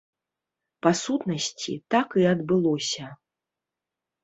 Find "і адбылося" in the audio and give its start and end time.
2.23-3.05